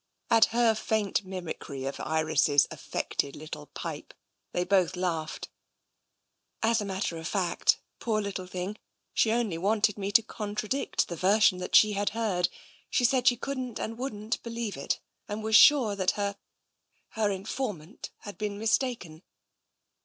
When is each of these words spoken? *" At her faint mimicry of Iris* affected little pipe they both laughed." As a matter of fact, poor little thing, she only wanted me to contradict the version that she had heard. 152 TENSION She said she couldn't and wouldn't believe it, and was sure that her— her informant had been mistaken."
*" 0.13 0.21
At 0.31 0.45
her 0.45 0.73
faint 0.73 1.23
mimicry 1.25 1.85
of 1.85 1.99
Iris* 1.99 2.49
affected 2.71 3.35
little 3.35 3.67
pipe 3.67 4.15
they 4.51 4.63
both 4.63 4.95
laughed." 4.95 5.49
As 6.63 6.81
a 6.81 6.85
matter 6.85 7.17
of 7.17 7.27
fact, 7.27 7.79
poor 7.99 8.19
little 8.19 8.47
thing, 8.47 8.79
she 9.13 9.29
only 9.31 9.59
wanted 9.59 9.99
me 9.99 10.11
to 10.13 10.23
contradict 10.23 11.07
the 11.07 11.15
version 11.15 11.59
that 11.59 11.75
she 11.75 11.91
had 11.91 12.09
heard. 12.17 12.47
152 12.47 12.49
TENSION 12.49 12.87
She 12.89 13.05
said 13.05 13.27
she 13.27 13.37
couldn't 13.37 13.77
and 13.79 13.95
wouldn't 13.95 14.41
believe 14.41 14.75
it, 14.75 14.99
and 15.27 15.43
was 15.43 15.55
sure 15.55 15.95
that 15.95 16.11
her— 16.19 16.35
her 17.09 17.29
informant 17.29 18.09
had 18.21 18.39
been 18.39 18.57
mistaken." 18.57 19.21